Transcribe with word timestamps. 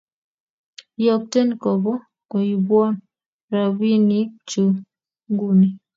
Iyokten 0.99 1.49
kobo 1.63 1.93
kuibwon 2.29 2.93
robinikchu 3.53 4.63
nguni 5.31 5.67